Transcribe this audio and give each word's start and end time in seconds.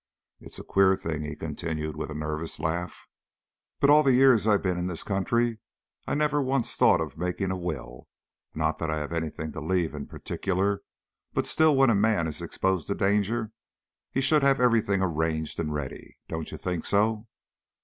It's 0.39 0.57
a 0.57 0.63
queer 0.63 0.95
thing," 0.97 1.21
he 1.25 1.35
continued 1.35 1.95
with 1.95 2.09
a 2.09 2.15
nervous 2.15 2.59
laugh, 2.59 3.07
"but 3.79 3.91
all 3.91 4.01
the 4.01 4.15
years 4.15 4.47
I've 4.47 4.63
been 4.63 4.79
in 4.79 4.87
this 4.87 5.03
country 5.03 5.59
I 6.07 6.15
never 6.15 6.41
once 6.41 6.75
thought 6.75 6.99
of 6.99 7.19
making 7.19 7.51
a 7.51 7.55
will 7.55 8.07
not 8.55 8.79
that 8.79 8.89
I 8.89 8.97
have 8.97 9.13
anything 9.13 9.51
to 9.51 9.61
leave 9.61 9.93
in 9.93 10.07
particular, 10.07 10.81
but 11.35 11.45
still 11.45 11.75
when 11.75 11.91
a 11.91 11.93
man 11.93 12.25
is 12.25 12.41
exposed 12.41 12.87
to 12.87 12.95
danger 12.95 13.51
he 14.11 14.21
should 14.21 14.41
have 14.41 14.59
everything 14.59 15.03
arranged 15.03 15.59
and 15.59 15.71
ready 15.71 16.17
don't 16.27 16.51
you 16.51 16.57
think 16.57 16.83
so?" 16.83 17.27